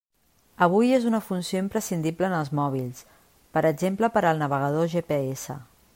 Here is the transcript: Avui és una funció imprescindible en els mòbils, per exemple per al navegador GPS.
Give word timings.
Avui 0.67 0.87
és 0.97 1.03
una 1.09 1.19
funció 1.25 1.61
imprescindible 1.65 2.27
en 2.29 2.37
els 2.39 2.51
mòbils, 2.61 3.05
per 3.59 3.63
exemple 3.73 4.13
per 4.17 4.25
al 4.31 4.45
navegador 4.45 4.93
GPS. 4.95 5.61